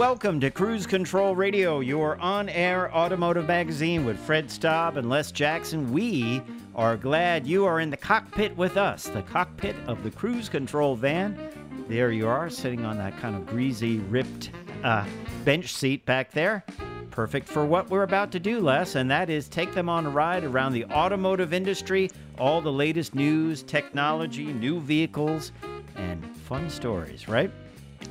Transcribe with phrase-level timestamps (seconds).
[0.00, 5.30] Welcome to Cruise Control Radio, your on air automotive magazine with Fred Staub and Les
[5.30, 5.92] Jackson.
[5.92, 6.40] We
[6.74, 10.96] are glad you are in the cockpit with us, the cockpit of the Cruise Control
[10.96, 11.38] van.
[11.86, 15.04] There you are, sitting on that kind of greasy, ripped uh,
[15.44, 16.64] bench seat back there.
[17.10, 20.10] Perfect for what we're about to do, Les, and that is take them on a
[20.10, 25.52] ride around the automotive industry, all the latest news, technology, new vehicles,
[25.96, 27.50] and fun stories, right?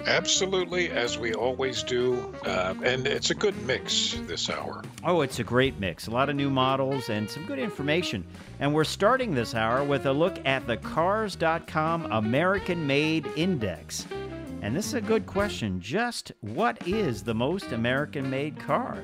[0.05, 2.33] Absolutely, as we always do.
[2.45, 4.83] Uh, and it's a good mix this hour.
[5.03, 6.07] Oh, it's a great mix.
[6.07, 8.25] A lot of new models and some good information.
[8.59, 14.05] And we're starting this hour with a look at the Cars.com American Made Index.
[14.61, 15.79] And this is a good question.
[15.79, 19.03] Just what is the most American made car?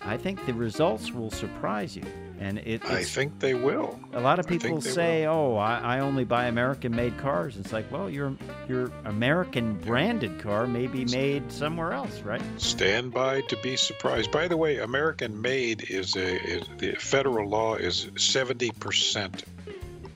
[0.00, 2.04] I think the results will surprise you.
[2.40, 3.98] And it, I think they will.
[4.12, 8.08] a lot of people say, "Oh, I, I only buy American-made cars." It's like, well,
[8.08, 8.32] your
[8.68, 12.42] your American-branded car may be made somewhere else, right?
[12.58, 14.30] Stand by to be surprised.
[14.30, 19.42] By the way, American made is a is, the federal law is 70%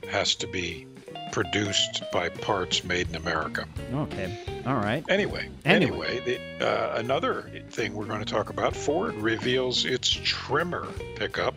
[0.09, 0.87] has to be
[1.31, 3.65] produced by parts made in America.
[3.93, 5.03] Okay, all right.
[5.09, 6.19] Anyway, Anyway.
[6.19, 11.55] anyway, the, uh, another thing we're going to talk about Ford reveals its Tremor pickup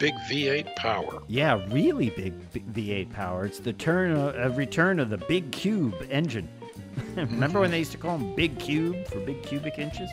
[0.00, 1.22] big V8 power.
[1.28, 2.34] Yeah, really big
[2.72, 3.44] V8 power.
[3.44, 6.48] It's the turn uh, uh, return of the big cube engine.
[7.14, 10.10] Remember when they used to call them big cube for big cubic inches?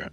[0.00, 0.08] Okay.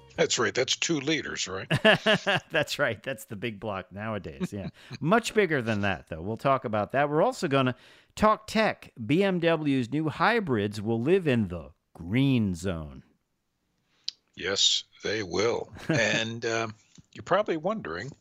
[0.16, 0.54] That's right.
[0.54, 1.66] That's two liters, right?
[2.50, 3.02] That's right.
[3.02, 4.52] That's the big block nowadays.
[4.52, 4.68] Yeah.
[5.00, 6.22] Much bigger than that, though.
[6.22, 7.10] We'll talk about that.
[7.10, 7.74] We're also going to
[8.14, 8.92] talk tech.
[9.02, 13.02] BMW's new hybrids will live in the green zone.
[14.36, 15.70] Yes, they will.
[15.88, 16.74] and um,
[17.16, 18.12] you're probably wondering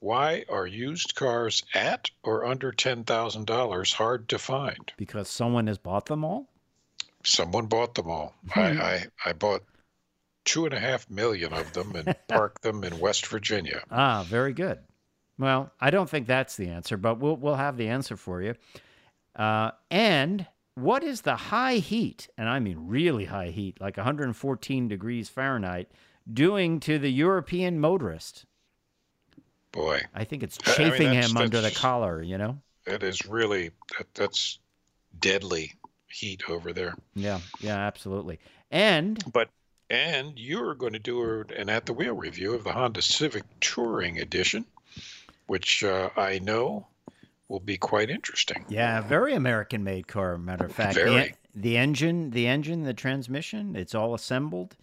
[0.00, 4.92] why are used cars at or under $10,000 hard to find?
[4.96, 6.48] Because someone has bought them all?
[7.24, 8.34] Someone bought them all.
[8.54, 9.64] I, I, I bought
[10.44, 13.82] two and a half million of them and parked them in West Virginia.
[13.90, 14.78] Ah, very good.
[15.38, 18.54] Well, I don't think that's the answer, but we'll we'll have the answer for you.
[19.34, 20.46] Uh, and
[20.76, 25.90] what is the high heat, and I mean really high heat, like 114 degrees Fahrenheit,
[26.32, 28.46] doing to the European motorist?
[29.72, 32.22] Boy, I think it's I mean, chafing him under the collar.
[32.22, 32.58] You know?
[32.86, 34.58] that is really, that, that's
[35.20, 35.74] deadly
[36.08, 36.94] heat over there.
[37.14, 38.38] Yeah, yeah, absolutely.
[38.70, 39.50] And But
[39.90, 44.18] and you're going to do an at the wheel review of the Honda Civic Touring
[44.18, 44.64] Edition,
[45.46, 46.86] which uh, I know
[47.48, 48.64] will be quite interesting.
[48.68, 50.36] yeah, very American-made car.
[50.38, 54.76] Matter of fact, the, the engine, the engine, the transmission, it's all assembled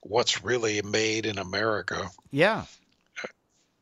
[0.02, 2.10] what's really made in America.
[2.32, 2.66] Yeah.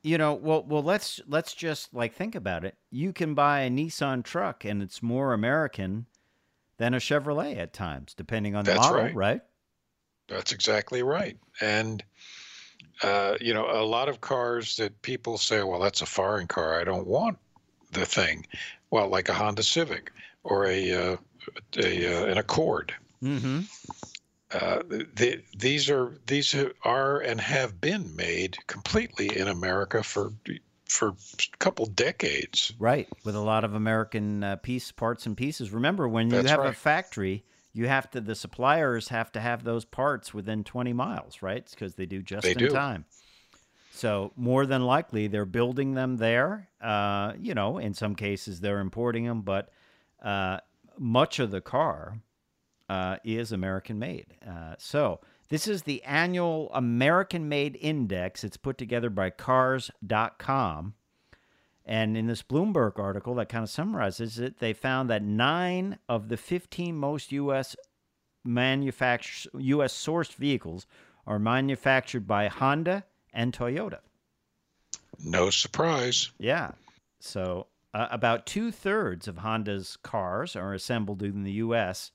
[0.04, 2.76] You know, well, well, let's let's just like think about it.
[2.90, 6.06] You can buy a Nissan truck, and it's more American
[6.78, 9.16] than a Chevrolet at times, depending on the That's model, right.
[9.16, 9.42] right?
[10.30, 11.38] That's exactly right.
[11.60, 12.04] And
[13.04, 16.80] uh, you know, a lot of cars that people say, "Well, that's a foreign car.
[16.80, 17.38] I don't want
[17.92, 18.46] the thing."
[18.92, 20.12] Well, like a Honda Civic
[20.44, 21.18] or a, uh,
[21.78, 22.94] a uh, an Accord.
[23.24, 23.62] Mm-hmm.
[24.54, 30.34] uh, the, these are these are and have been made completely in America for
[30.86, 32.74] for a couple decades.
[32.80, 35.72] Right, with a lot of American uh, piece parts and pieces.
[35.72, 36.76] Remember, when you That's have a right.
[36.76, 37.44] factory,
[37.74, 41.68] you have to the suppliers have to have those parts within 20 miles, right?
[41.70, 42.70] Because they do just They in do.
[42.70, 43.06] time.
[43.92, 46.70] So more than likely, they're building them there.
[46.82, 49.70] Uh, you know, in some cases, they're importing them, but
[50.24, 50.60] uh,
[50.98, 52.20] much of the car
[52.88, 54.28] uh, is American made.
[54.48, 55.20] Uh, so
[55.50, 58.44] this is the annual American made index.
[58.44, 60.94] It's put together by cars.com.
[61.90, 66.30] And in this Bloomberg article that kind of summarizes it, they found that nine of
[66.30, 67.76] the 15 most U.S.
[68.46, 69.92] manufactured, U.S.
[69.92, 70.86] sourced vehicles
[71.26, 74.02] are manufactured by Honda and Toyota.
[75.26, 76.30] No surprise.
[76.38, 76.74] Yeah.
[77.20, 82.12] So uh, about two thirds of Honda's cars are assembled in the U.S.,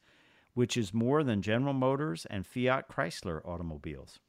[0.55, 4.20] which is more than General Motors and Fiat Chrysler automobiles.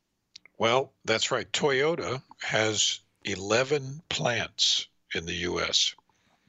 [0.57, 1.51] Well, that's right.
[1.51, 5.95] Toyota has 11 plants in the U.S.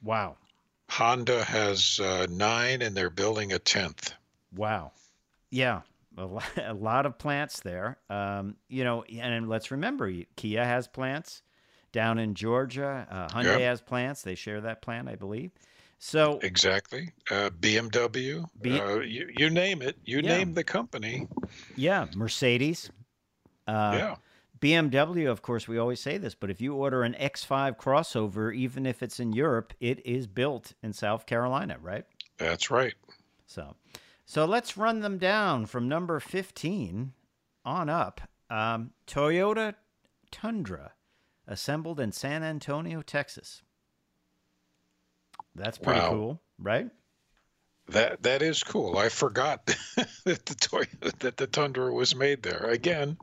[0.03, 0.37] Wow.
[0.89, 4.13] Honda has uh, nine, and they're building a tenth.
[4.55, 4.91] Wow.
[5.49, 5.81] Yeah.
[6.17, 6.25] A
[6.73, 7.97] lot, of plants there.
[8.09, 11.41] Um, you know, and let's remember, Kia has plants
[11.91, 13.07] down in Georgia.
[13.09, 13.69] Uh, Hyundai Yeah.
[13.69, 14.21] has plants.
[14.23, 15.51] They share that plant, I believe.
[15.99, 17.11] So, Exactly.
[17.29, 18.45] Uh, BMW.
[18.61, 19.97] B- uh, you, you name it.
[20.05, 20.37] You Yeah.
[20.37, 21.27] name the company.
[21.75, 22.89] yeah, Mercedes.
[23.67, 24.15] Uh, yeah.
[24.59, 28.85] BMW, of course, we always say this, but if you order an X5 crossover, even
[28.85, 32.05] if it's in Europe, it is built in South Carolina, right?
[32.37, 32.93] That's right.
[33.45, 33.75] So,
[34.25, 37.13] so let's run them down from number 15
[37.65, 38.21] on up.
[38.49, 39.75] Um, Toyota
[40.31, 40.93] Tundra,
[41.47, 43.61] assembled in San Antonio, Texas.
[45.55, 46.09] That's pretty Wow.
[46.09, 46.89] cool, right?
[47.89, 48.97] That that is cool.
[48.97, 49.65] I forgot
[49.95, 52.65] that the Toyota that the Tundra was made there.
[52.69, 53.17] Again,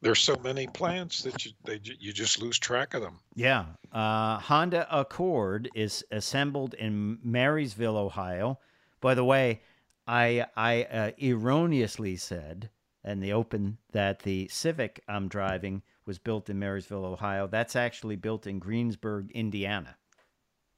[0.00, 3.18] there's so many plants that you they, you just lose track of them.
[3.34, 3.66] Yeah.
[3.92, 8.58] Uh, Honda Accord is assembled in Marysville, Ohio.
[9.00, 9.60] By the way,
[10.06, 12.70] I I uh, erroneously said
[13.04, 17.46] in the open that the Civic I'm driving was built in Marysville, Ohio.
[17.46, 19.96] That's actually built in Greensburg, Indiana.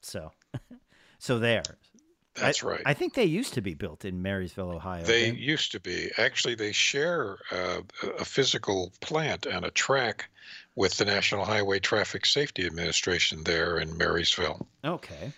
[0.02, 0.32] So,
[1.19, 1.62] so there.
[2.34, 2.82] That's I, right.
[2.86, 5.04] I think they used to be built in Marysville, Ohio.
[5.04, 6.10] they used to be.
[6.16, 10.30] Actually, they share uh, a a physical plant and a track
[10.74, 14.66] with the National Highway Traffic Safety Administration there in Marysville.
[14.84, 15.32] Okay.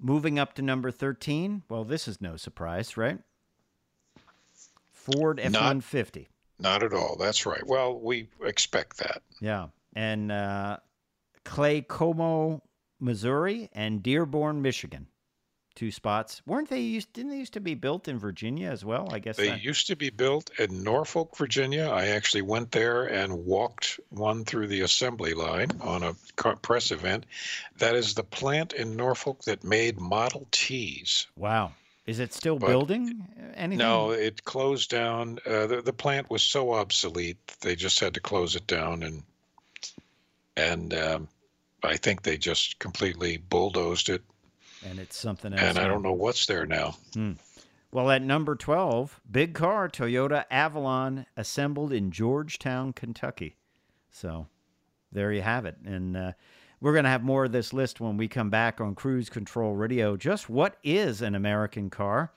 [0.00, 1.62] Moving up to number 13.
[1.68, 3.18] Well, this is no surprise, right?
[4.92, 6.28] Ford F 150.
[6.60, 7.16] Not at all.
[7.18, 7.64] That's right.
[7.66, 9.22] Well, we expect that.
[9.40, 9.68] Yeah.
[9.94, 10.78] And uh,
[11.44, 12.60] Claycomo,
[13.00, 15.06] Missouri, and Dearborn, Michigan.
[15.78, 16.42] Two spots.
[16.44, 17.12] Weren't they used?
[17.12, 19.10] Didn't they used to be built in Virginia as well?
[19.12, 19.36] I guess.
[19.36, 21.88] They that- used to be built in Norfolk, Virginia.
[21.88, 26.14] I actually went there and walked one through the assembly line on a
[26.62, 27.26] press event.
[27.76, 31.28] That is the plant in Norfolk that made Model Ts.
[31.36, 31.70] wow.
[32.06, 33.78] Is it still But- building uh, anything?
[33.78, 35.38] No, it closed down.
[35.46, 39.22] Uh, the, the plant was so obsolete, they just had to close it down, and
[40.56, 41.28] and um,
[41.84, 44.22] I think they just completely bulldozed it.
[44.86, 45.62] And it's something else.
[45.62, 46.96] And I don't know what's there now.
[47.90, 53.56] Well, at number 12, big car, Toyota Avalon, assembled in Georgetown, Kentucky.
[54.10, 54.46] So
[55.10, 55.76] there you have it.
[55.86, 56.32] And uh,
[56.80, 59.74] we're going to have more of this list when we come back on Cruise Control
[59.74, 60.16] Radio.
[60.16, 62.32] Just what is an American car?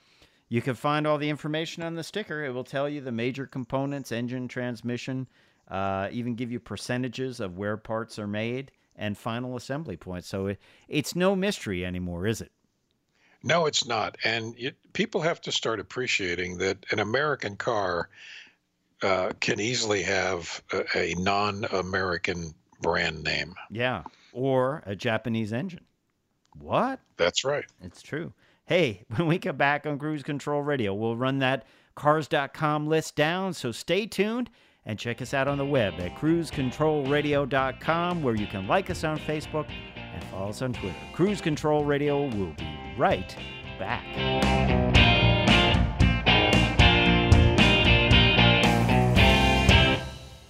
[0.48, 2.44] You can find all the information on the sticker.
[2.44, 5.26] It will tell you the major components, engine, transmission,
[5.68, 10.24] uh, even give you percentages of where parts are made and final assembly point.
[10.24, 10.58] So it,
[10.88, 12.52] it's no mystery anymore, is it?
[13.42, 14.16] No, it's not.
[14.24, 18.08] And it, people have to start appreciating that an American car
[19.02, 23.54] uh, can easily have a, a non American brand name.
[23.70, 24.02] Yeah.
[24.32, 25.84] Or a Japanese engine.
[26.58, 27.00] What?
[27.16, 27.64] That's right.
[27.82, 28.32] It's true.
[28.64, 33.54] Hey, when we come back on Cruise Control Radio, we'll run that cars.com list down.
[33.54, 34.50] So stay tuned
[34.84, 39.18] and check us out on the web at cruisecontrolradio.com, where you can like us on
[39.18, 40.96] Facebook and follow us on Twitter.
[41.12, 42.66] Cruise Control Radio will be
[42.98, 43.36] right
[43.78, 44.04] back.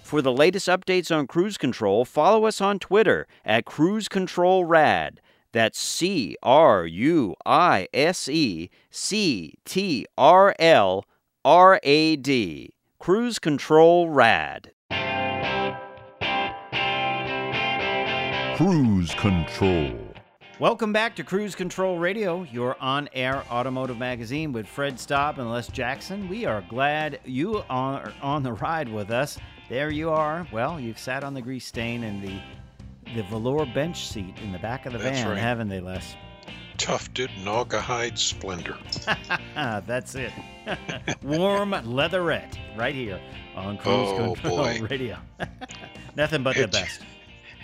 [0.03, 5.23] For the latest updates on cruise control, follow us on Twitter at Cruise Control Rad.
[5.53, 11.07] That's C R U I S E C T R L
[11.47, 12.75] R A D.
[13.03, 14.71] Cruise Control Rad.
[18.57, 19.99] Cruise Control.
[20.61, 25.51] Welcome back to Cruise Control Radio, your on air automotive magazine with Fred Staub and
[25.51, 26.29] Les Jackson.
[26.29, 29.37] We are glad you are on the ride with us.
[29.69, 30.47] There you are.
[30.53, 32.39] Well, you've sat on the grease stain and the
[33.17, 35.39] the velour bench seat in the back of the That's van, right.
[35.39, 36.15] haven't they, Les?
[36.79, 38.77] Tufted Naugahyde Splendor.
[39.55, 40.33] That's it.
[41.23, 43.21] Warm leatherette right here
[43.57, 44.81] on Cruise Oh, Control boy.
[44.91, 45.19] Radio.
[46.17, 47.01] Nothing but the best.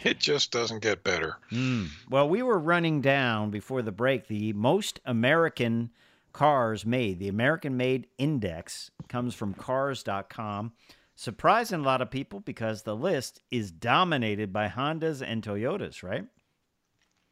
[0.05, 1.37] It just doesn't get better.
[1.51, 1.89] Mm.
[2.09, 5.91] Well, we were running down before the break the most American
[6.33, 7.19] cars made.
[7.19, 10.73] The American made index comes from cars.com.
[11.17, 16.25] Surprising a lot of people because the list is dominated by Hondas and Toyotas, right?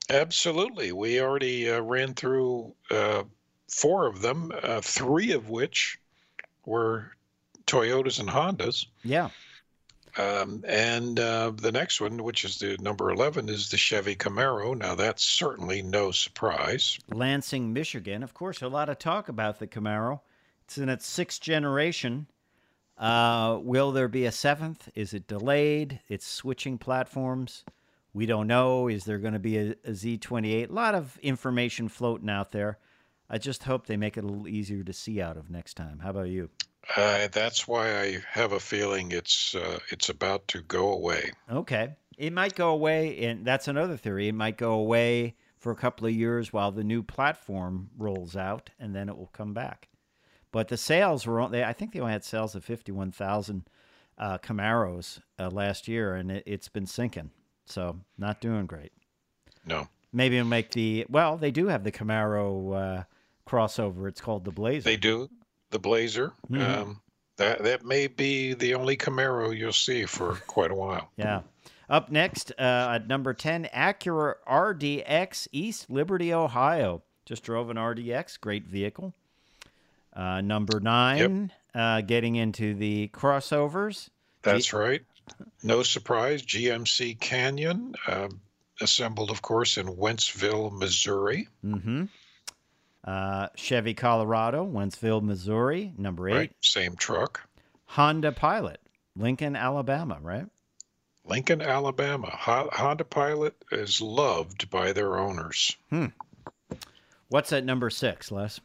[0.09, 0.93] Absolutely.
[0.93, 3.25] We already uh, ran through uh,
[3.69, 5.99] four of them, uh, three of which
[6.65, 7.13] were
[7.67, 8.87] Toyotas and Hondas.
[9.03, 9.31] Yeah.
[10.17, 14.77] Um, and uh, the next one, which is the number 11, is the Chevy Camaro.
[14.77, 16.99] Now, that's certainly no surprise.
[17.13, 18.23] Lansing, Michigan.
[18.23, 20.21] Of course, a lot of talk about the Camaro.
[20.65, 22.29] It's in its sixth generation.
[22.97, 24.89] Uh, will there be a seventh?
[24.95, 26.01] Is it delayed?
[26.09, 27.65] It's switching platforms.
[28.16, 28.88] We don't know.
[28.88, 30.70] Is there going to be a, a Z28?
[30.70, 32.78] A lot of information floating out there.
[33.28, 35.99] I just hope they make it a little easier to see out of next time.
[35.99, 36.49] How about you?
[36.96, 41.30] Uh, that's why I have a feeling it's uh, it's about to go away.
[41.52, 41.90] Okay.
[42.16, 44.28] It might go away, and that's another theory.
[44.28, 48.70] It might go away for a couple of years while the new platform rolls out,
[48.80, 49.88] and then it will come back.
[50.52, 53.68] But the sales were, they, I think they only had sales of 51,000
[54.16, 57.30] uh, Camaros uh, last year, and it, it's been sinking.
[57.66, 58.92] So, not doing great.
[59.64, 63.04] No, Maybe it'll make the, well, they do have the Camaro uh,
[63.46, 64.08] crossover.
[64.08, 64.85] It's called the Blazer.
[64.85, 65.28] they do.
[65.70, 66.32] The Blazer.
[66.50, 66.78] Mhm.
[66.78, 67.00] Um,
[67.37, 71.11] that that may be the only Camaro you'll see for quite a while.
[71.16, 71.42] Yeah.
[71.90, 77.02] Up next, uh, at number 10, Acura RDX East Liberty, Ohio.
[77.26, 79.12] Just drove an RDX, great vehicle.
[80.12, 84.08] Uh, number nine, uh, getting into the crossovers.
[84.42, 85.02] That's right.
[85.62, 86.42] No surprise.
[86.42, 88.40] GMC Canyon, um,
[88.80, 91.49] assembled, of course, in Wentzville, Missouri.
[91.64, 92.04] Mm-hmm.
[93.04, 95.92] Uh, Chevy Colorado, Wentzville, Missouri.
[95.97, 96.52] Number eight, Right.
[96.61, 97.40] Same truck.
[97.87, 98.80] Honda Pilot,
[99.16, 100.47] Lincoln, Alabama, right?
[101.25, 102.28] Lincoln, Alabama.
[102.30, 105.76] Honda Pilot is loved by their owners.
[107.28, 108.61] What's at number six, Les?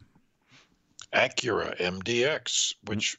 [1.14, 3.18] Acura MDX, which,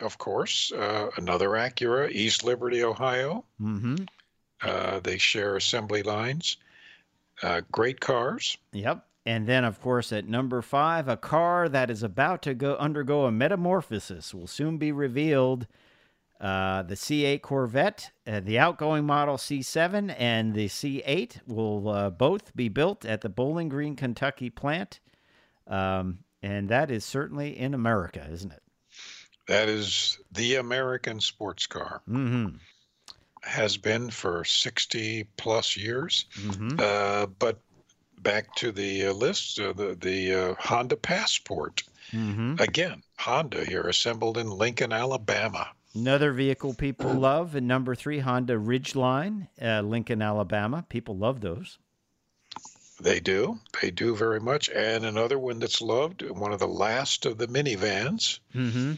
[0.00, 3.44] of course, uh, another Acura, East Liberty, Ohio.
[3.60, 3.96] Mm-hmm.
[4.62, 6.56] Uh, they share assembly lines.
[7.42, 8.56] Uh, great cars.
[8.72, 9.04] Yep.
[9.26, 13.24] And then, of course, at number five, a car that is about to go undergo
[13.24, 15.66] a metamorphosis will soon be revealed.
[16.40, 22.54] Uh, the C8 Corvette, uh, the outgoing model C7, and the C8 will uh, both
[22.54, 25.00] be built at the Bowling Green, Kentucky plant.
[25.66, 28.62] Um, and that is certainly in America, isn't it?
[29.46, 32.02] That is the American sports car.
[32.08, 32.56] Mm-hmm.
[33.42, 36.26] Has been for 60 plus years.
[36.40, 36.80] Mm-hmm.
[36.80, 37.60] Uh, but
[38.20, 41.84] back to the uh, list, uh, the, the uh, Honda Passport.
[42.12, 42.56] Mm-hmm.
[42.58, 45.68] Again, Honda here, assembled in Lincoln, Alabama.
[45.94, 50.84] Another vehicle people love, and number three, Honda Ridgeline, uh, Lincoln, Alabama.
[50.88, 51.78] People love those.
[53.00, 53.60] They do.
[53.80, 54.70] They do very much.
[54.70, 58.94] And another one that's loved, one of the last of the minivans, Mm-hmm.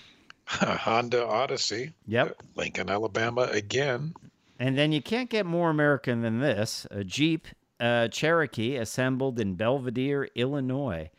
[0.78, 2.42] Honda Odyssey, Yep.
[2.56, 4.14] Lincoln, Alabama again.
[4.58, 7.46] And then you can't get more American than this a Jeep
[7.78, 11.10] uh, Cherokee assembled in Belvidere, Illinois.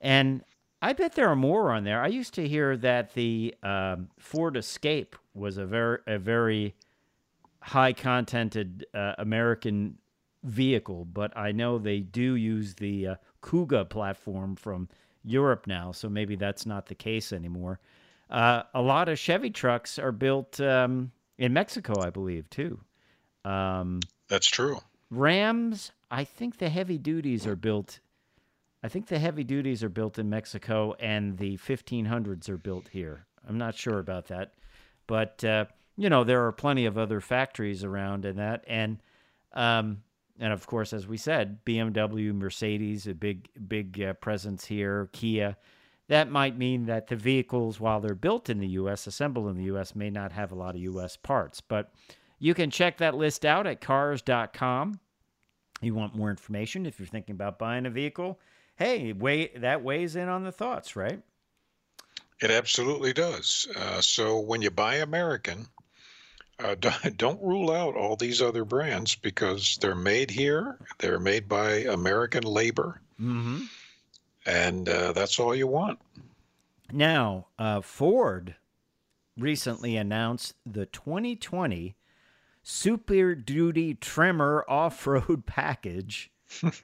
[0.00, 0.42] And
[0.82, 2.02] I bet there are more on there.
[2.02, 6.74] I used to hear that the um, Ford Escape was a very, a very
[7.62, 9.96] high contented uh, American
[10.44, 14.88] vehicle, but I know they do use the uh, Kuga platform from
[15.24, 17.80] Europe now, so maybe that's not the case anymore.
[18.30, 22.80] Uh, a lot of Chevy trucks are built um, in Mexico, I believe, too.
[23.44, 24.80] Um, That's true.
[25.10, 28.00] Rams, I think the heavy duties are built.
[28.82, 33.26] I think the heavy duties are built in Mexico, and the 1500s are built here.
[33.48, 34.54] I'm not sure about that,
[35.06, 35.66] but uh,
[35.96, 38.98] you know there are plenty of other factories around and that, and
[39.52, 40.02] um,
[40.38, 45.56] and of course, as we said, BMW, Mercedes, a big big uh, presence here, Kia.
[46.08, 49.64] That might mean that the vehicles, while they're built in the U.S., assembled in the
[49.64, 51.16] U.S., may not have a lot of U.S.
[51.16, 51.92] parts, but
[52.38, 55.00] you can check that list out at cars.com.
[55.80, 58.38] You want more information if you're thinking about buying a vehicle?
[58.76, 61.20] Hey, weigh, that weighs in on the thoughts, right?
[62.40, 63.66] It absolutely does.
[63.74, 65.66] Uh, so when you buy American,
[66.58, 70.78] Uh, don't, don't rule out all these other brands because they're made here.
[70.98, 73.62] They're made by American labor, Mm-hmm.
[74.46, 75.98] And uh, that's all you want.
[76.92, 78.54] Now, uh, Ford
[79.36, 81.96] recently announced the 2020
[82.62, 86.30] Super Duty Tremor Off Road Package.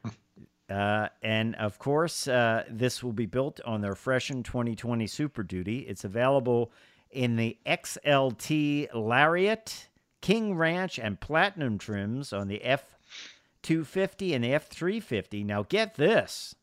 [0.71, 5.81] uh, and of course, uh, this will be built on their freshened 2020 Super Duty.
[5.81, 6.73] It's available
[7.11, 9.88] in the XLT Lariat,
[10.21, 15.45] King Ranch, and Platinum trims on the F250 and the F350.
[15.45, 16.57] Now, get this.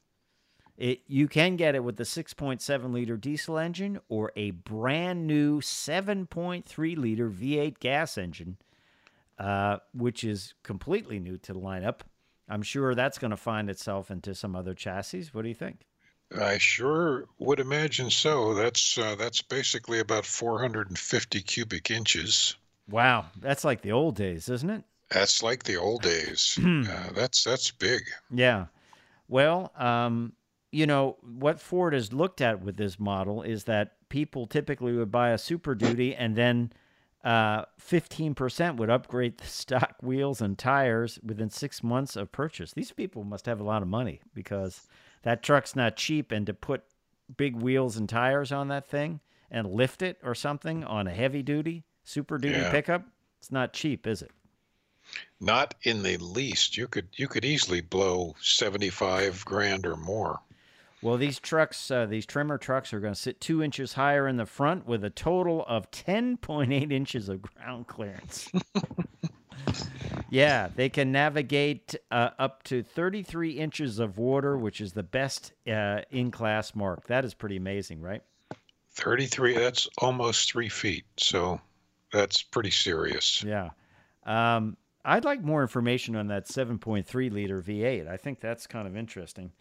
[0.79, 5.59] It, you can get it with the 6.7 liter diesel engine or a brand new
[5.59, 8.55] 7.3 liter V8 gas engine,
[9.37, 11.99] uh, which is completely new to the lineup.
[12.47, 15.27] I'm sure that's going to find itself into some other chassis.
[15.33, 15.81] What do you think?
[16.39, 18.53] I sure would imagine so.
[18.53, 22.55] That's uh, that's basically about 450 cubic inches.
[22.87, 24.83] Wow, that's like the old days, isn't it?
[25.09, 26.57] That's like the old days.
[26.65, 28.03] uh, that's that's big.
[28.31, 28.67] Yeah.
[29.27, 30.33] Well, um,
[30.71, 35.11] you know, what Ford has looked at with this model is that people typically would
[35.11, 36.71] buy a Super Duty and then
[37.23, 42.71] uh, 15% would upgrade the stock wheels and tires within six months of purchase.
[42.73, 44.87] These people must have a lot of money because
[45.23, 46.31] that truck's not cheap.
[46.31, 46.83] And to put
[47.35, 49.19] big wheels and tires on that thing
[49.51, 52.71] and lift it or something on a heavy duty, Super Duty Yeah.
[52.71, 53.03] pickup,
[53.39, 54.31] it's not cheap, is it?
[55.39, 56.77] Not in the least.
[56.77, 60.39] You could you could easily blow 75 grand or more.
[61.01, 64.35] Well, these trucks, uh, these Tremor trucks, are going to sit two inches higher in
[64.35, 68.51] the front with a total of 10.8 inches of ground clearance.
[70.29, 75.53] yeah, they can navigate uh, up to 33 inches of water, which is the best
[75.71, 77.07] uh, in class mark.
[77.07, 78.21] That is pretty amazing, right?
[78.91, 79.53] 33.
[79.53, 81.05] That's almost three feet.
[81.15, 81.61] So
[82.11, 83.41] that's pretty serious.
[83.41, 83.69] Yeah.
[84.25, 84.75] Um,
[85.05, 88.07] I'd like more information on that 7.3 liter V8.
[88.07, 89.51] I think that's kind of interesting.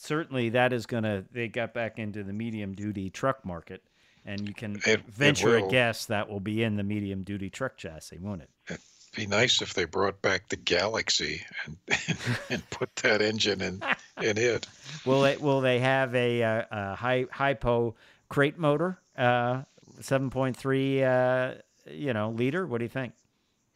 [0.00, 3.82] Certainly, that is going to, they got back into the medium duty truck market,
[4.24, 7.50] and you can It- it venture a guess that will be in the medium duty
[7.50, 8.80] truck chassis, won't it?
[9.16, 11.76] Be nice if they brought back the Galaxie and
[12.50, 13.82] and put that engine in
[14.22, 14.66] in it.
[15.04, 15.40] Will it?
[15.40, 17.96] Will they have a, uh a high hypo
[18.28, 19.62] crate motor, uh,
[20.00, 21.54] 7.3, uh,
[21.90, 22.66] you know, liter?
[22.66, 23.14] What do you think?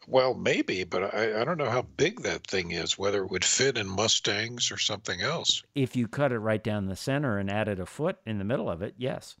[0.07, 2.97] Well, maybe, but I, I don't know how big that thing is.
[2.97, 5.63] Whether it would fit in Mustangs or something else.
[5.75, 8.69] If you cut it right down the center and added a foot in the middle
[8.69, 9.35] of it, yes.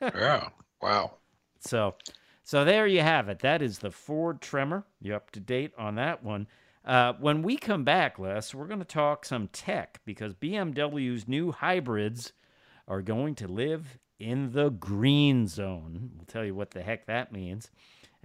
[0.00, 0.48] Yeah.
[0.82, 1.14] Wow.
[1.60, 1.94] So,
[2.42, 3.40] so there you have it.
[3.40, 4.84] That is the Ford Tremor.
[5.00, 6.46] You're up to date on that one.
[6.84, 11.50] Uh, when we come back, Les, we're going to talk some tech because BMW's new
[11.50, 12.32] hybrids
[12.86, 16.10] are going to live in the green zone.
[16.14, 17.70] We'll tell you what the heck that means.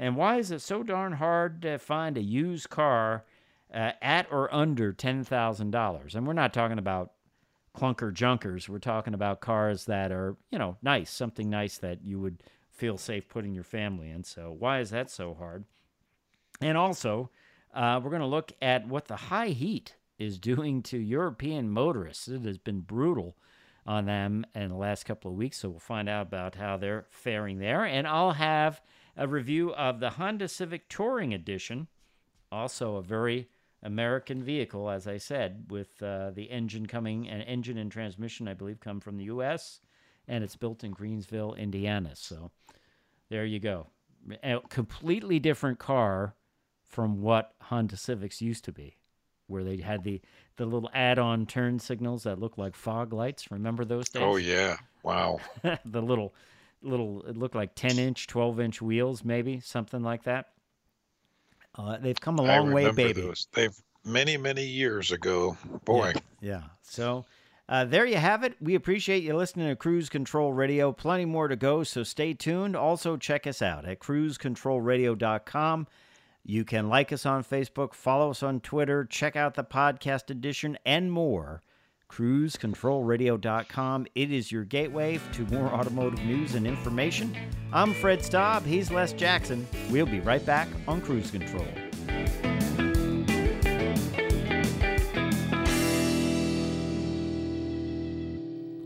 [0.02, 3.24] And why is it so darn hard to find a used car
[3.72, 6.16] uh, at or under $10,000?
[6.16, 7.12] And we're not talking about
[7.78, 8.68] clunker junkers.
[8.68, 12.98] We're talking about cars that are, you know, nice, something nice that you would feel
[12.98, 14.24] safe putting your family in.
[14.24, 15.66] So, why is that so hard?
[16.60, 17.30] And also,
[17.72, 22.28] uh, we're going to look at what the high heat is doing to European motorists.
[22.28, 23.38] It has been brutal
[23.86, 25.60] on them in the last couple of weeks.
[25.60, 27.86] So, we'll find out about how they're faring there.
[27.86, 28.82] And I'll have
[29.16, 31.88] a review of the Honda Civic Touring Edition,
[32.52, 33.50] also a very
[33.84, 38.54] American vehicle, as I said, with uh, the engine coming, an engine and transmission, I
[38.54, 39.82] believe, come from the U.S.,
[40.28, 42.12] and it's built in Greensville, Indiana.
[42.14, 42.52] So
[43.30, 43.88] there you go.
[44.44, 46.36] A completely different car
[46.88, 48.98] from what Honda Civics used to be,
[49.48, 50.22] where they had the,
[50.58, 53.50] the little add on turn signals that look like fog lights.
[53.50, 54.24] Remember those days?
[54.24, 54.78] Oh yeah.
[55.02, 55.40] Wow.
[55.86, 56.36] the little,
[56.82, 60.48] little, it looked like 10 inch, 12 inch wheels, maybe, something like that.
[61.76, 63.22] Uh, they've come a long way, baby.
[63.22, 63.48] those.
[63.54, 65.58] They've many many years ago.
[65.86, 66.14] Boy.
[66.42, 66.64] Yeah.
[66.82, 67.26] So
[67.70, 68.56] uh, there you have it.
[68.60, 70.92] We appreciate you listening to Cruise Control Radio.
[70.92, 72.76] Plenty more to go, so stay tuned.
[72.76, 75.88] Also, check us out at cruisecontrolradio.com.
[76.44, 80.78] You can like us on Facebook, follow us on Twitter, check out the podcast edition,
[80.86, 81.62] and more.
[82.12, 84.08] CruiseControlRadio.com.
[84.16, 87.36] It is your gateway to more automotive news and information.
[87.72, 88.66] I'm Fred Staub.
[88.66, 89.66] He's Les Jackson.
[89.90, 91.66] We'll be right back on Cruise Control.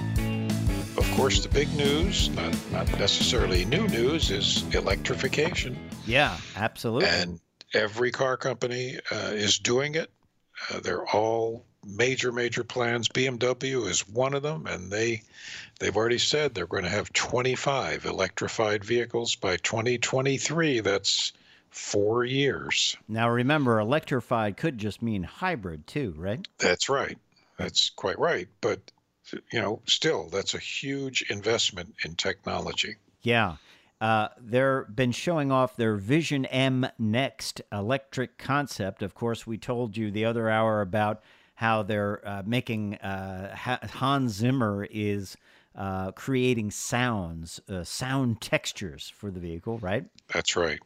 [0.98, 5.76] of course, the big news, not, not necessarily new news, is electrification.
[6.06, 7.09] Yeah, absolutely.
[7.09, 7.40] And
[7.74, 10.11] every car company uh, is doing it.
[10.70, 13.09] Uh, they're all major, major plans.
[13.09, 15.22] BMW is one of them, and they
[15.78, 20.80] they've already said they're going to have 25 electrified vehicles by 2023.
[20.80, 21.32] That's
[21.70, 22.96] four years.
[23.06, 26.46] Now remember, electrified could just mean hybrid too, right?
[26.59, 27.18] That's right.
[27.59, 28.48] That's quite right.
[28.61, 28.80] But
[29.33, 32.97] you know, still, that's a huge investment in technology.
[33.23, 33.57] Yeah.
[34.01, 39.03] Uh, they've been showing off their Vision M Next electric concept.
[39.03, 41.23] Of course, we told you the other hour about
[41.55, 45.37] how they're uh, making uh, Hans Zimmer is
[45.75, 50.05] uh, creating sounds, uh, sound textures for the vehicle, right?
[50.33, 50.79] That's right.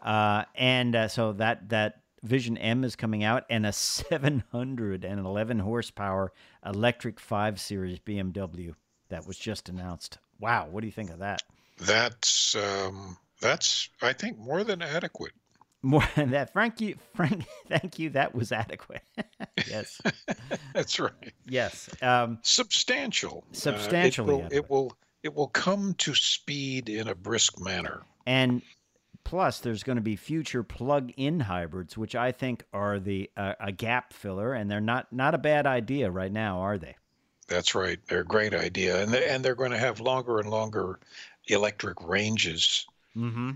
[0.00, 6.32] Uh, and uh, so that that Vision M is coming out, and a 711 horsepower
[6.64, 8.74] electric 5 Series BMW
[9.10, 10.18] that was just announced.
[10.40, 11.42] Wow, what do you think of that?
[11.78, 15.32] That's um, that's I think more than adequate.
[15.82, 16.80] More than that, Frank.
[16.80, 18.10] You, Frank, thank you.
[18.10, 19.02] That was adequate.
[19.68, 20.00] yes,
[20.72, 21.32] that's right.
[21.46, 23.44] Yes, um, substantial.
[23.52, 28.02] Substantially, uh, it, will, it will it will come to speed in a brisk manner.
[28.26, 28.62] And
[29.24, 33.72] plus, there's going to be future plug-in hybrids, which I think are the uh, a
[33.72, 36.96] gap filler, and they're not not a bad idea right now, are they?
[37.48, 37.98] That's right.
[38.06, 40.98] They're a great idea, and they, and they're going to have longer and longer
[41.48, 43.52] electric ranges mm-hmm.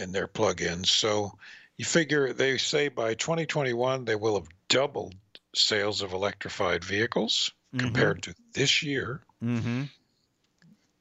[0.00, 0.90] in their plug-ins.
[0.90, 1.32] So
[1.76, 5.14] you figure they say by 2021 they will have doubled
[5.54, 7.86] sales of electrified vehicles mm-hmm.
[7.86, 9.22] compared to this year.
[9.42, 9.84] Mm-hmm.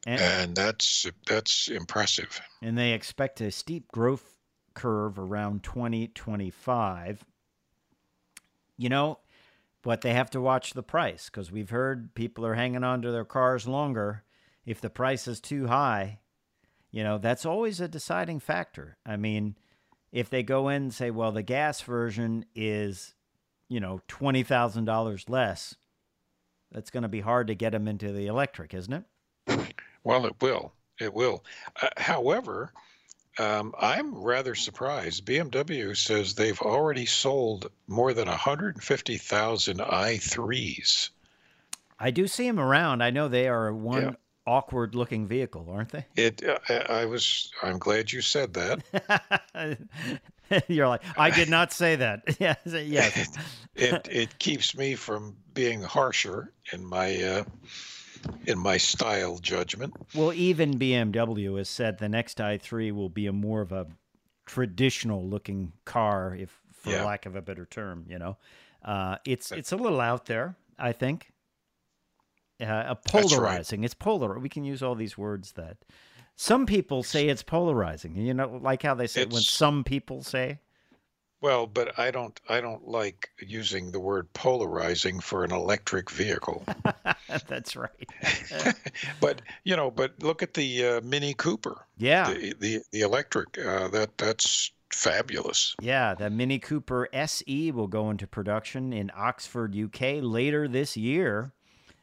[0.09, 2.41] And, and, that's that's impressive.
[2.63, 4.37] And they expect a steep growth
[4.73, 7.23] curve around 2025.
[8.77, 9.19] You know,
[9.83, 13.11] but they have to watch the price because we've heard people are hanging on to
[13.11, 14.23] their cars longer.
[14.65, 16.19] If the price is too high,
[16.89, 18.97] you know, that's always a deciding factor.
[19.05, 19.57] I mean,
[20.11, 23.13] if they go in and say, well, the gas version is,
[23.67, 25.75] you know, $20,000 less,
[26.71, 29.03] that's going to be hard to get them into the electric, isn't it?
[30.03, 30.73] Well, it will.
[30.99, 31.43] It will.
[31.81, 32.73] Uh, however,
[33.37, 35.25] um, I'm rather surprised.
[35.25, 41.09] BMW says they've already sold more than 150,000 i3s.
[41.99, 43.01] I do see them around.
[43.01, 44.11] I know they are one yeah.
[44.45, 46.05] awkward looking vehicle, aren't they?
[46.15, 46.43] It.
[46.43, 46.57] Uh,
[46.89, 47.51] I was.
[47.61, 49.77] I'm glad you said that.
[50.67, 52.23] You're like, I did not say that.
[52.39, 53.37] yes, yes.
[53.75, 57.43] it it keeps me from being harsher in my uh,
[58.45, 59.93] in my style judgment.
[60.13, 63.87] Well, even BMW has said the next i3 will be a more of a
[64.45, 67.05] traditional looking car, if for yeah.
[67.05, 68.05] lack of a better term.
[68.09, 68.37] You know,
[68.83, 71.31] uh, it's it's a little out there, I think.
[72.61, 73.81] Uh, polarizing.
[73.81, 73.85] Right.
[73.85, 74.37] It's polar.
[74.37, 75.77] We can use all these words that
[76.35, 78.15] some people say it's polarizing.
[78.15, 80.59] You know, like how they say it's, when some people say.
[81.41, 86.65] Well, but I don't I don't like using the word polarizing for an electric vehicle.
[87.47, 88.09] That's right.
[89.21, 91.85] but you know, but look at the uh, Mini Cooper.
[91.97, 92.33] Yeah.
[92.33, 95.75] The the, the electric uh, that that's fabulous.
[95.79, 101.53] Yeah, the Mini Cooper SE will go into production in Oxford, UK later this year,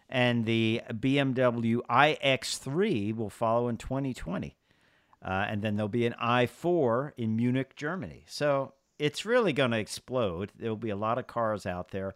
[0.08, 4.56] and the BMW iX3 will follow in 2020.
[5.24, 8.22] Uh, and then there'll be an i4 in Munich, Germany.
[8.28, 10.52] So it's really going to explode.
[10.56, 12.14] There'll be a lot of cars out there.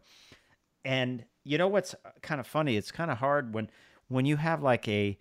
[0.84, 2.76] And you know what's kind of funny?
[2.76, 3.70] It's kind of hard when
[4.08, 5.18] when you have like a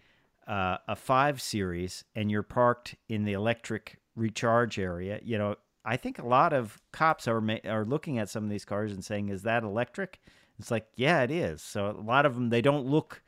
[0.47, 5.95] uh, a 5 series and you're parked in the electric recharge area, you know, I
[5.95, 9.03] think a lot of cops are ma- are looking at some of these cars and
[9.03, 10.19] saying, "Is that electric?"
[10.57, 13.21] It's like, "Yeah, it is." So a lot of them they don't look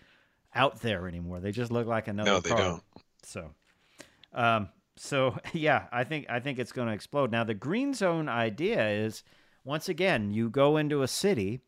[0.53, 1.39] out there anymore.
[1.39, 2.57] They just look like another no, car.
[2.57, 2.83] they don't.
[3.23, 3.51] So
[4.33, 4.69] um
[5.01, 7.31] so yeah, I think I think it's going to explode.
[7.31, 9.23] Now the green zone idea is
[9.63, 11.61] once again, you go into a city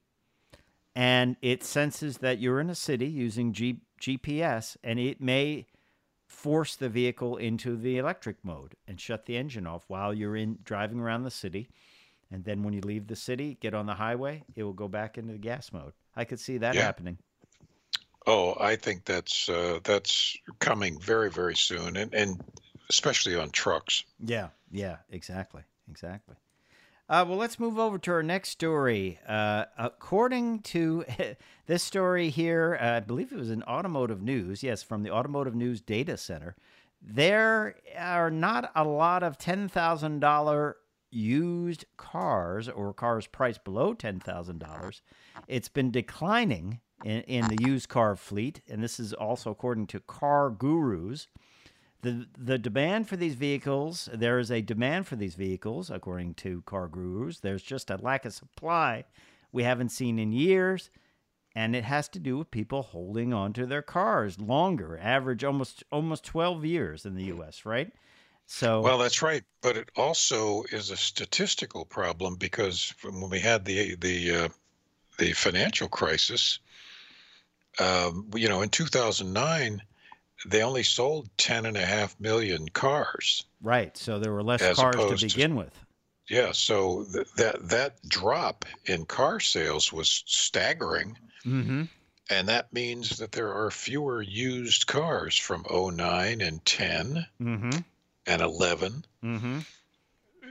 [0.96, 5.66] and it senses that you're in a city using G- GPS and it may
[6.28, 10.60] force the vehicle into the electric mode and shut the engine off while you're in
[10.64, 11.70] driving around the city.
[12.32, 15.18] And then when you leave the city, get on the highway, it will go back
[15.18, 15.94] into the gas mode.
[16.16, 16.82] I could see that Yeah.
[16.82, 17.18] happening.
[18.26, 22.42] Oh, I think that's uh, that's coming very very soon, and and
[22.94, 24.04] especially on trucks.
[24.20, 26.36] Yeah, yeah, exactly, exactly.
[27.10, 29.20] Uh, well, let's move over to our next story.
[29.28, 31.04] Uh, according to
[31.66, 34.64] this story here, uh, I believe it was in Automotive News.
[34.64, 36.56] Yes, from the Automotive News Data Center.
[37.02, 40.74] There are not a lot of $10,000
[41.12, 45.02] used cars or cars priced below $10,000.
[45.48, 50.00] It's been declining in, in the used car fleet, and this is also according to
[50.00, 51.28] CarGurus.
[52.04, 56.62] The, the demand for these vehicles, there is a demand for these vehicles, according to
[56.68, 57.40] CarGurus.
[57.40, 59.06] There's just a lack of supply
[59.54, 60.90] we haven't seen in years,
[61.56, 65.84] and it has to do with people holding on to their cars longer, average almost
[65.92, 67.92] almost 12 years in the U.S., right?
[68.48, 73.64] So, Well, that's right, but it also is a statistical problem because when we had
[73.64, 74.50] the the uh,
[75.18, 76.60] the financial crisis,
[77.80, 79.82] um, you know, in 2009,
[80.46, 83.46] they only sold 10 and a half million cars.
[83.62, 83.96] right.
[83.98, 85.78] So there were less cars to opposed to- begin with.
[86.30, 91.18] Yeah, so th- that that drop in car sales was staggering.
[91.46, 91.84] Mm-hmm.
[92.30, 97.78] And that means that there are fewer used cars from 09 and 10 Mm-hmm.
[98.26, 99.06] and 11.
[99.22, 99.60] Mm-hmm.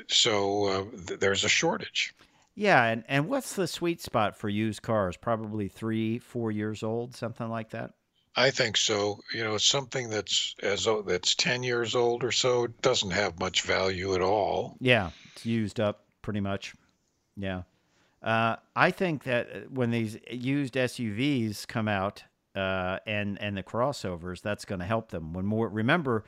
[0.08, 2.14] So uh, th- there's a shortage.
[2.54, 5.16] Yeah, and, and what's the sweet spot for used cars?
[5.16, 7.92] Probably three, four years old, something like that.
[8.34, 9.20] I think so.
[9.34, 13.62] You know, something that's as o- that's 10 years old or so doesn't have much
[13.62, 14.76] value at all.
[14.80, 16.74] Yeah, it's used up pretty much.
[17.36, 17.62] Yeah.
[18.22, 22.22] Uh, I think that uh, when these used SUVs come out
[22.54, 25.32] uh, and and the crossovers, that's going to help them.
[25.32, 26.24] When more remember,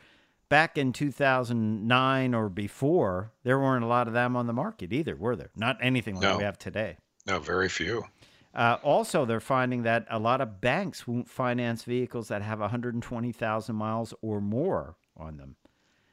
[0.48, 5.14] back in 2009 or before, there weren't a lot of them on the market either,
[5.16, 5.50] were there?
[5.56, 6.38] Not anything like No.
[6.38, 6.96] we have today.
[7.26, 8.04] No, very few.
[8.54, 13.74] Uh, also, they're finding that a lot of banks won't finance vehicles that have 120,000
[13.74, 15.56] miles or more on them.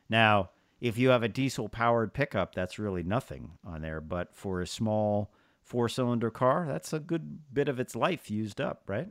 [0.10, 0.49] Now,
[0.80, 4.01] if you have a diesel powered pickup, that's really nothing on there.
[4.01, 8.60] But for a small four cylinder car, that's a good bit of its life used
[8.60, 9.10] up, right?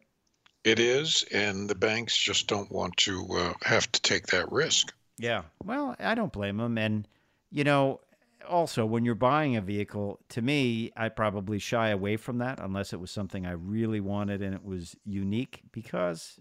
[0.64, 4.92] It is, and the banks just don't want to uh, have to take that risk.
[5.16, 5.42] Yeah.
[5.64, 6.76] Well, I don't blame them.
[6.76, 7.06] And,
[7.50, 8.00] you know,
[8.50, 12.92] also when you're buying a vehicle, to me, I probably shy away from that unless
[12.92, 16.38] it was something I really wanted and it was unique because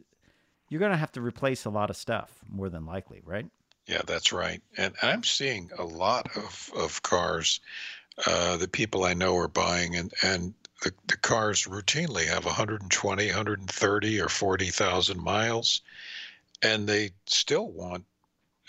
[0.70, 3.46] you're going to have to replace a lot of stuff more than likely, right?
[3.88, 4.62] Yeah, that's right.
[4.78, 7.60] And I'm seeing a lot of, of cars
[8.28, 13.26] uh, that people I know are buying, and, and the, the cars routinely have 120,
[13.26, 15.82] 130, or 40,000 miles,
[16.62, 18.06] and they still want,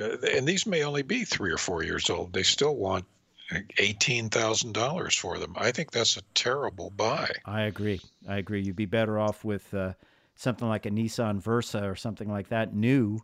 [0.00, 3.05] uh, and these may only be three or four years old, they still want
[3.50, 5.54] $18,000 for them.
[5.56, 7.30] I think that's a terrible buy.
[7.44, 8.00] I agree.
[8.28, 8.62] I agree.
[8.62, 9.94] You'd be better off with uh,
[10.36, 13.20] something like a Nissan Versa or something like that new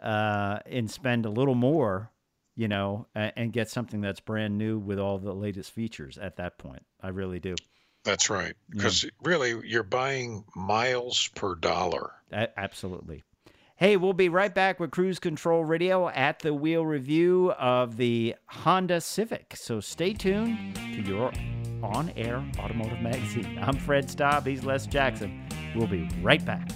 [0.00, 2.10] uh, and spend a little more,
[2.54, 6.58] you know, and, get something that's brand new with all the latest features at that
[6.58, 6.84] point.
[7.00, 7.54] I really do.
[8.04, 8.54] That's right.
[8.70, 12.12] Because really, you're buying miles per dollar.
[12.30, 13.24] A- absolutely.
[13.78, 18.34] Hey, we'll be right back with Cruise Control Radio at the wheel review of the
[18.46, 19.52] Honda Civic.
[19.54, 21.30] So stay tuned to your
[21.82, 23.58] on air automotive magazine.
[23.62, 24.46] I'm Fred Staub.
[24.46, 25.46] He's Les Jackson.
[25.74, 26.70] We'll be right back.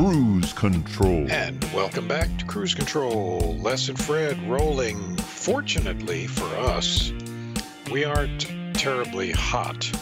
[0.00, 1.30] Cruise Control.
[1.30, 3.58] And welcome back to Cruise Control.
[3.60, 5.14] Les and Fred rolling.
[5.18, 7.12] Fortunately for us,
[7.92, 9.92] we aren't terribly hot.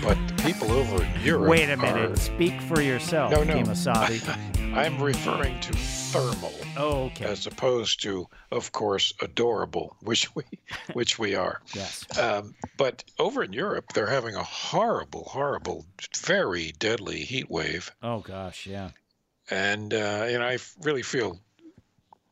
[0.00, 1.48] But people over in Europe.
[1.48, 2.12] Wait a minute.
[2.12, 3.54] are- Speak for yourself, No, no.
[3.54, 4.38] Kemosabe.
[4.76, 7.24] I'm referring to thermal oh, okay.
[7.24, 10.44] as opposed to, of course, adorable, which we,
[10.92, 11.60] which we are.
[11.74, 12.04] Yes.
[12.16, 15.84] Um, but over in Europe, they're having a horrible, horrible,
[16.16, 18.68] very deadly heat wave, Oh, gosh.
[18.68, 18.90] Yeah.
[19.50, 21.40] And uh, and I really feel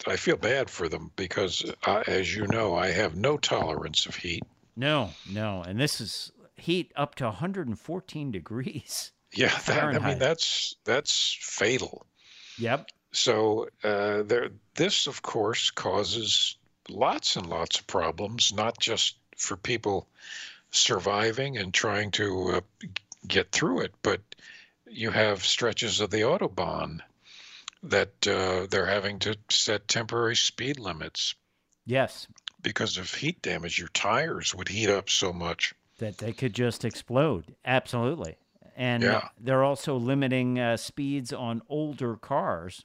[0.07, 4.17] I feel bad for them because, uh, as you know, I have no tolerance of
[4.17, 4.43] heat.
[4.77, 5.63] No, no.
[5.63, 9.11] And this is heat up to 114 degrees.
[9.37, 12.07] Yeah, that, I mean that's that's fatal.
[12.57, 12.87] Yep.
[13.11, 16.57] So uh, there, this of course causes
[16.89, 20.07] lots and lots of problems, not just for people
[20.71, 22.61] surviving and trying to uh,
[23.27, 24.21] get through it, but
[24.95, 27.01] you have stretches of the autobahn
[27.83, 31.35] that uh, they're having to set temporary speed limits
[31.85, 32.27] Yes.
[32.63, 33.79] because of heat damage.
[33.79, 35.75] Your tires would heat up so much.
[35.99, 37.55] That they could just explode.
[37.65, 38.37] Absolutely.
[38.77, 39.29] And Yeah.
[39.39, 42.85] they're also limiting uh, speeds on older cars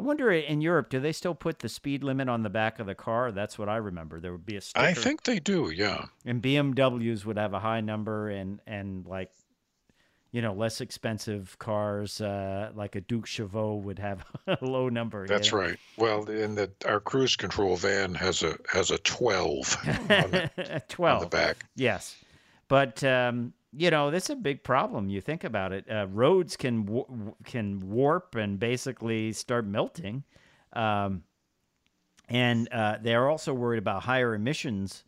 [0.00, 2.86] I wonder in Europe, do they still put the speed limit on the back of
[2.86, 3.32] the car?
[3.32, 4.20] That's what I remember.
[4.20, 4.86] There would be a sticker.
[4.86, 5.72] I think they do.
[5.74, 6.04] Yeah.
[6.24, 9.32] and BMWs would have a high number, and and like,
[10.30, 15.22] you know, less expensive cars uh, like a Deux Chevaux would have a low number.
[15.22, 15.58] you That's know?
[15.58, 15.78] right.
[15.96, 21.20] Well, in the our cruise control van has a has a 12 on the, on
[21.20, 21.64] the back.
[21.76, 22.16] Yes,
[22.68, 25.08] but um, you know this is a big problem.
[25.08, 25.90] You think about it.
[25.90, 30.24] Uh, roads can can warp and basically start melting,
[30.74, 31.22] um,
[32.28, 35.04] and uh, they're also worried about higher emissions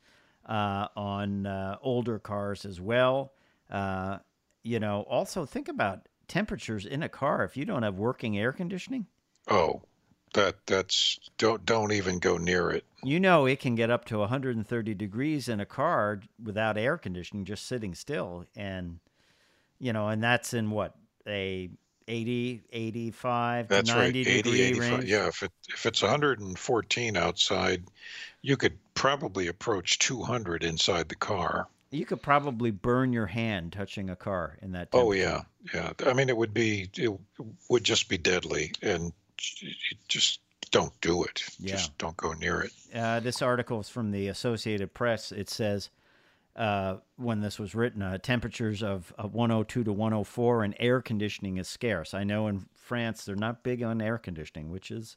[0.47, 3.33] uh, on uh, older cars as well.
[4.63, 7.45] You know, also think about temperatures in a car.
[7.45, 9.07] If you don't have working air conditioning,
[9.49, 9.83] Oh,
[10.33, 12.87] that that's don't don't even go near it.
[13.03, 17.45] you know it can get up to 130 degrees in a car without air conditioning
[17.45, 19.01] just sitting still and
[19.79, 20.97] you know and that's in what
[21.27, 21.71] a
[22.09, 24.15] 80 85 That's to right.
[24.23, 25.05] 80, degree 85.
[25.05, 27.87] range Yeah, if it if it's 114 outside,
[28.43, 31.69] you could probably approach 200 inside the car.
[31.91, 35.43] You could probably burn your hand touching a car in that Oh yeah,
[35.75, 35.93] yeah.
[36.07, 37.13] I mean, it would be it
[37.69, 39.13] would just be deadly, and
[40.09, 41.43] just don't do it.
[41.59, 41.73] Yeah.
[41.73, 42.73] Just don't go near it.
[42.95, 45.33] uh, this article is from the Associated Press.
[45.33, 45.91] It says
[46.57, 51.57] uh, when this was written, uh, temperatures of, of 102 to 104 and air conditioning
[51.57, 52.15] is scarce.
[52.15, 55.17] I know in France they're not big on air conditioning, which is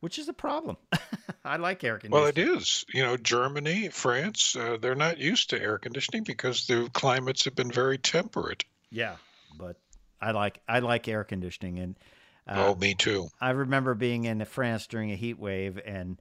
[0.00, 0.76] which is a problem.
[1.44, 2.20] I like air conditioning.
[2.20, 2.84] Well, it is.
[2.92, 7.54] You know, Germany, France, uh, they're not used to air conditioning because the climates have
[7.54, 8.64] been very temperate.
[8.90, 9.16] Yeah,
[9.58, 9.76] but
[10.20, 11.98] I like I like air conditioning, and
[12.46, 13.28] uh, oh, me too.
[13.40, 16.20] I remember being in France during a heat wave, and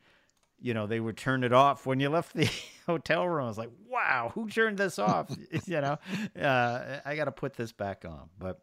[0.60, 2.50] you know they would turn it off when you left the
[2.86, 3.46] hotel room.
[3.46, 5.30] I was like, "Wow, who turned this off?"
[5.66, 5.98] you know,
[6.40, 8.30] uh, I got to put this back on.
[8.38, 8.60] But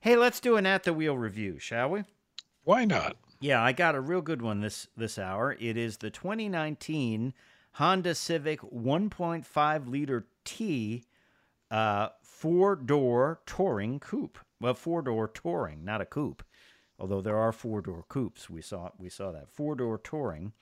[0.00, 2.04] hey, let's do an at the wheel review, shall we?
[2.64, 3.16] Why not?
[3.42, 5.56] Yeah, I got a real good one this this hour.
[5.58, 7.34] It is the 2019
[7.72, 11.02] Honda Civic 1.5 liter T
[11.68, 14.38] uh, four door touring coupe.
[14.60, 16.44] Well, four door touring, not a coupe.
[17.00, 20.52] Although there are four door coupes, we saw we saw that four door touring,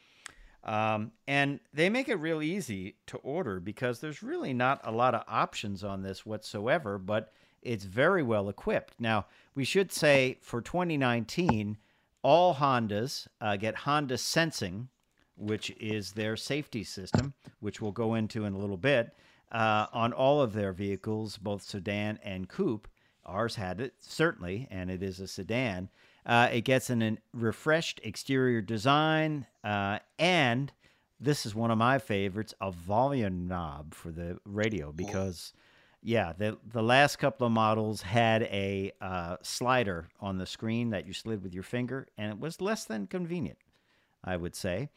[0.64, 5.14] um, and they make it real easy to order because there's really not a lot
[5.14, 6.96] of options on this whatsoever.
[6.96, 8.94] But it's very well equipped.
[8.98, 11.76] Now we should say for 2019,
[12.22, 14.88] all Hondas uh, get Honda Sensing,
[15.36, 19.16] which is their safety system, which we'll go into in a little bit,
[19.52, 22.88] uh, on all of their vehicles, both sedan and coupe.
[23.24, 25.88] Ours had it, certainly, and it is a sedan.
[26.26, 30.72] Uh, it gets an, an refreshed exterior design, uh, and
[31.18, 35.52] this is one of my favorites a volume knob for the radio because.
[36.02, 41.06] Yeah, the the last couple of models had a uh, slider on the screen that
[41.06, 43.58] you slid with your finger, and it was less than convenient,
[44.24, 44.88] I would say.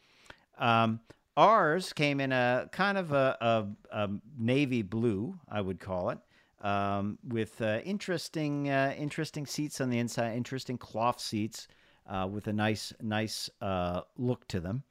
[0.58, 1.00] Um,
[1.36, 3.66] ours came in a kind of a, a,
[4.04, 6.18] a navy blue, I would call it,
[6.62, 11.68] um, with uh, interesting uh, interesting seats on the inside, interesting cloth seats
[12.08, 14.84] uh, with a nice nice uh, look to them.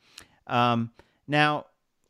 [0.45, 0.91] Um,
[1.27, 1.65] now,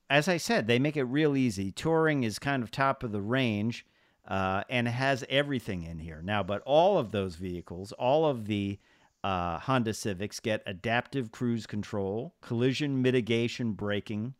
[0.10, 1.72] as I said, they make it real easy.
[1.72, 3.86] Touring is kind of top of the range
[4.28, 6.44] uh, and has everything in here now.
[6.44, 8.80] But all of those vehicles, all of the
[9.24, 14.34] uh, Honda Civics get adaptive cruise control, collision mitigation braking,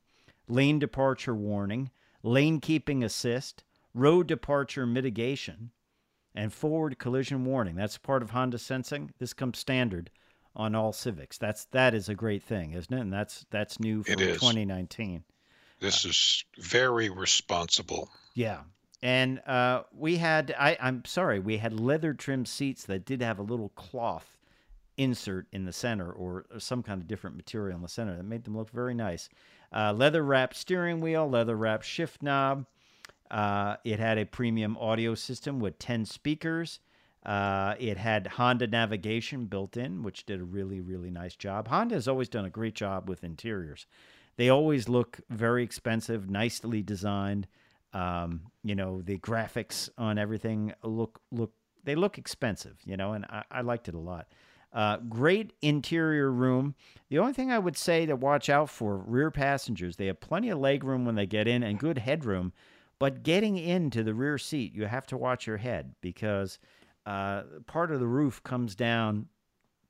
[0.48, 1.92] lane departure warning,
[2.22, 5.72] lane keeping assist, road departure mitigation,
[6.36, 7.76] and forward collision warning.
[7.76, 9.12] That's part of Honda Sensing.
[9.20, 10.10] This comes standard
[10.56, 11.38] on all Civics.
[11.38, 13.02] That's that is a great thing, isn't it?
[13.02, 15.24] And that's that's new for 2019.
[15.80, 18.10] This is very responsible.
[18.36, 18.62] Yeah.
[19.04, 23.38] And uh, we had, I, I'm sorry, we had leather trimmed seats that did have
[23.38, 24.38] a little cloth
[24.96, 28.46] insert in the center or some kind of different material in the center that made
[28.46, 29.28] them look very nice.
[29.76, 32.66] Uh, leather wrapped steering wheel, leather wrapped shift knob.
[33.30, 36.80] Uh, it had a premium audio system with 10 speakers.
[37.26, 41.68] Uh, it had Honda navigation built in, which did a really, really nice job.
[41.68, 43.86] Honda has always done a great job with interiors.
[44.38, 47.48] They always look very expensive, nicely designed.
[47.94, 51.52] Um, you know, the graphics on everything look look
[51.84, 54.28] they look expensive, you know, and I, I liked it a lot.
[54.72, 56.74] Uh, great interior room.
[57.10, 60.50] The only thing I would say to watch out for rear passengers, they have plenty
[60.50, 62.54] of leg room when they get in and good headroom,
[62.98, 66.58] but getting into the rear seat, you have to watch your head because
[67.06, 69.28] uh, part of the roof comes down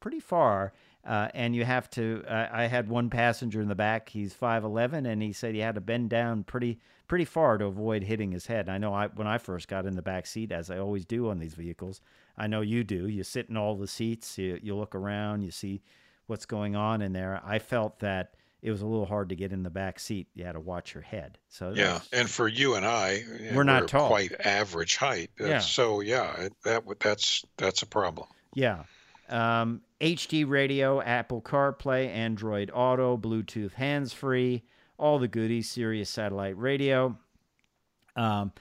[0.01, 0.73] pretty far.
[1.05, 2.23] Uh, and you have to.
[2.28, 4.07] Uh, I had one passenger in the back.
[4.07, 7.66] He's five eleven, and he said he had to bend down pretty pretty far to
[7.66, 8.68] avoid hitting his head.
[8.68, 11.06] And I know I when I first got in the back seat, as I always
[11.06, 12.01] do on these vehicles.
[12.38, 13.08] I know you do.
[13.08, 14.38] You sit in all the seats.
[14.38, 15.43] You, you look around.
[15.43, 15.82] You see
[16.28, 17.39] what's going on in there.
[17.45, 18.34] I felt that
[18.64, 20.28] it was a little hard to get in the back seat.
[20.34, 21.38] You had to watch your head.
[21.49, 24.08] So Yeah, that's- and for you and I, eh, We're not tall.
[24.08, 25.32] quite average height.
[25.41, 25.60] uh, Yeah.
[25.60, 28.28] So yeah, that that's that's a problem.
[28.56, 28.86] Yeah.
[29.30, 34.64] Um, HD radio, Apple CarPlay, Android Auto, Bluetooth hands free,
[34.97, 37.17] all the goodies, Sirius satellite radio.
[38.15, 38.51] Um,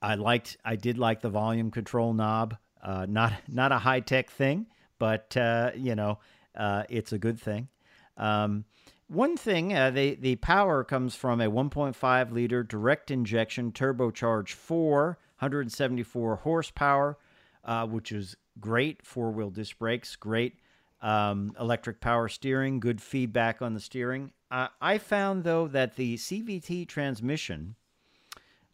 [0.00, 2.56] I liked, I did like the volume control knob.
[2.82, 4.66] Uh, not not a high tech thing,
[4.98, 6.18] but uh, you know,
[6.56, 7.68] uh, it's a good thing.
[8.16, 8.64] Um,
[9.06, 15.18] one thing, uh, the the power comes from a 1.5 liter direct injection turbocharged 4,
[15.38, 17.18] 174 horsepower,
[17.64, 19.04] uh, which is great.
[19.04, 20.56] Four wheel disc brakes, great
[21.02, 24.32] um, electric power steering, good feedback on the steering.
[24.50, 27.74] Uh, I found though that the CVT transmission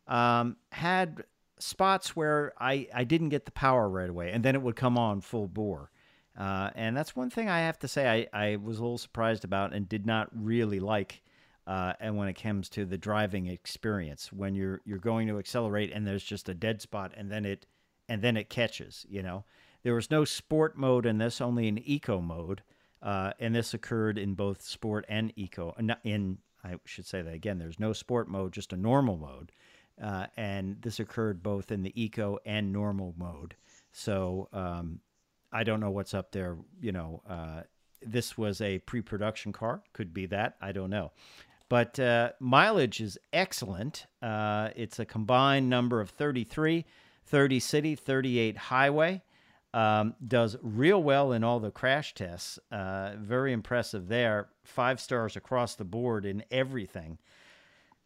[0.06, 1.24] um, had
[1.58, 4.98] spots where I, I didn't get the power right away, and then it would come
[4.98, 5.90] on full bore.
[6.38, 9.44] Uh, and that's one thing I have to say I, I was a little surprised
[9.44, 11.22] about and did not really like.
[11.66, 15.92] Uh, and when it comes to the driving experience, when you're you're going to accelerate
[15.92, 17.66] and there's just a dead spot, and then it
[18.08, 19.04] and then it catches.
[19.10, 19.44] You know,
[19.88, 22.60] there was no sport mode in this, only an eco mode,
[23.02, 25.74] uh, and this occurred in both sport and eco.
[26.04, 27.58] In I should say that again.
[27.58, 29.50] There's no sport mode, just a normal mode,
[29.98, 33.54] uh, and this occurred both in the eco and normal mode.
[33.90, 35.00] So um,
[35.52, 36.58] I don't know what's up there.
[36.82, 37.62] You know, uh,
[38.02, 39.80] this was a pre-production car.
[39.94, 40.56] Could be that.
[40.60, 41.12] I don't know.
[41.70, 44.04] But uh, mileage is excellent.
[44.20, 46.84] Uh, it's a combined number of 33,
[47.24, 49.22] 30 city, 38 highway.
[49.74, 52.58] Um, does real well in all the crash tests.
[52.72, 54.48] Uh, very impressive there.
[54.64, 57.18] Five stars across the board in everything.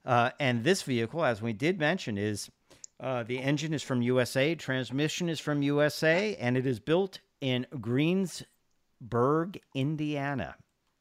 [0.04, 2.50] Uh, and this vehicle, as we did mention, is
[2.98, 7.66] uh, the engine is from USA, transmission is from USA, and it is built in
[7.80, 10.56] Greensburg, Indiana.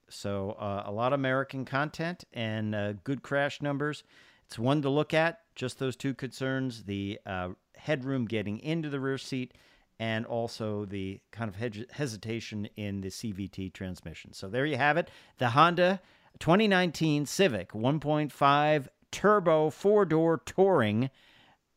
[0.09, 4.03] So uh, a lot of American content and uh, good crash numbers.
[4.45, 5.39] It's one to look at.
[5.55, 9.53] Just those two concerns: the uh, headroom getting into the rear seat,
[10.02, 14.34] and also the kind of hed- hesitation in the CVT transmission.
[14.34, 15.12] So there you have it.
[15.38, 16.02] The Honda
[16.39, 21.12] 2019 Civic 1.5 turbo four door touring.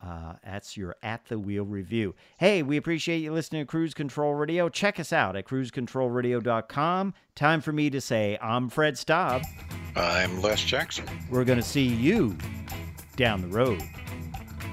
[0.02, 2.14] Uh, that's your at the wheel review.
[2.38, 4.70] Hey, we appreciate you listening to Cruise Control Radio.
[4.70, 7.12] Check us out at cruisecontrolradio.com.
[7.34, 9.42] Time for me to say, I'm Fred Staub.
[9.96, 11.06] I'm Les Jackson.
[11.30, 12.36] We're going to see you
[13.16, 13.82] down the road.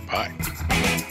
[0.08, 1.08] Bye.